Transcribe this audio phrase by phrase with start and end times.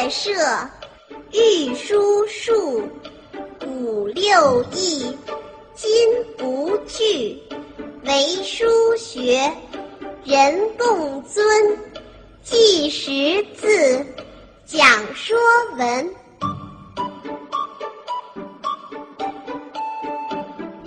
[0.00, 0.30] 乐社，
[1.32, 2.88] 御书数，
[3.66, 5.12] 五六艺，
[5.74, 5.90] 今
[6.36, 7.42] 不惧。
[8.04, 8.64] 为书
[8.96, 9.52] 学，
[10.24, 11.44] 人共尊。
[12.44, 14.06] 记识字，
[14.64, 14.80] 讲
[15.16, 15.36] 说
[15.76, 16.14] 文。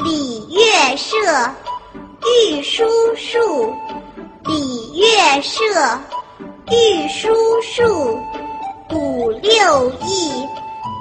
[0.06, 1.18] 礼乐社，
[2.50, 2.86] 御书
[3.18, 3.76] 数。
[4.46, 5.60] 礼乐社，
[6.72, 8.18] 御书数。
[9.72, 10.50] 六艺，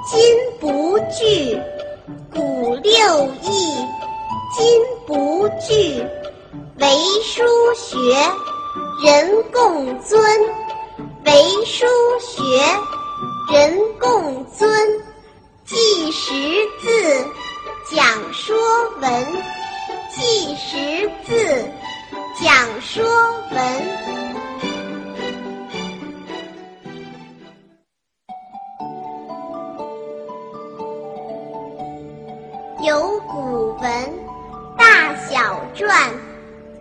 [0.09, 0.21] 今
[0.57, 1.59] 不惧。
[2.33, 3.85] 古六艺，
[4.55, 6.01] 今不惧。
[6.79, 6.87] 为
[7.21, 7.43] 书
[7.75, 8.15] 学，
[9.03, 10.23] 人共尊。
[11.25, 11.85] 为书
[12.21, 12.41] 学，
[13.51, 14.71] 人共尊。
[15.65, 16.31] 记识
[16.79, 17.25] 字，
[17.93, 18.57] 讲说
[19.01, 19.25] 文。
[20.15, 21.65] 记识字，
[22.41, 23.03] 讲说
[32.83, 33.91] 有古文，
[34.75, 35.87] 大小篆，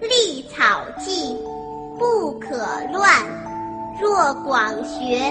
[0.00, 1.36] 隶草记，
[1.98, 2.56] 不可
[2.90, 3.06] 乱。
[4.00, 5.30] 若广学，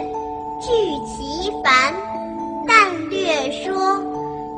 [0.61, 0.69] 聚
[1.07, 1.91] 其繁；
[2.67, 3.97] 但略说，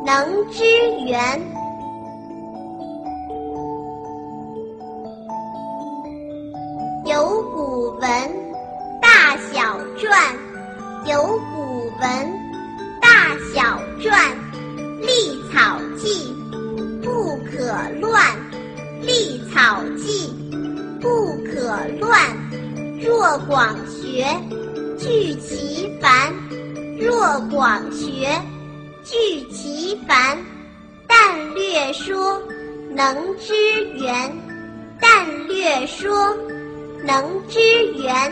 [0.06, 0.66] 能知
[1.06, 1.42] 源。
[7.06, 8.10] 有古文，
[9.02, 10.36] 大小篆，
[11.06, 12.40] 有古文，
[13.00, 14.12] 大小篆，
[19.98, 20.34] 记，
[21.00, 22.20] 不可乱。
[23.00, 24.26] 若广学，
[24.98, 26.32] 聚其繁；
[27.00, 28.28] 若广学，
[29.04, 30.38] 聚其繁。
[31.08, 32.42] 但略说，
[32.94, 33.54] 能知
[33.96, 34.32] 源。
[35.00, 36.36] 但略说，
[37.04, 37.60] 能知
[37.94, 38.32] 源。